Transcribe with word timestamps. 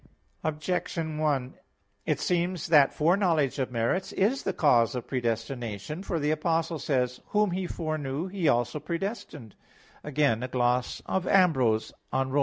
Objection 0.43 1.19
1: 1.19 1.53
It 2.07 2.19
seems 2.19 2.65
that 2.69 2.91
foreknowledge 2.91 3.59
of 3.59 3.69
merits 3.71 4.11
is 4.13 4.41
the 4.41 4.51
cause 4.51 4.95
of 4.95 5.05
predestination. 5.05 6.01
For 6.01 6.19
the 6.19 6.31
Apostle 6.31 6.79
says 6.79 7.19
(Rom. 7.19 7.21
8:29): 7.21 7.31
"Whom 7.33 7.51
He 7.51 7.67
foreknew, 7.67 8.27
He 8.27 8.47
also 8.47 8.79
predestined." 8.79 9.53
Again 10.03 10.41
a 10.41 10.47
gloss 10.47 11.03
of 11.05 11.27
Ambrose 11.27 11.93
on 12.11 12.31
Rom. 12.31 12.39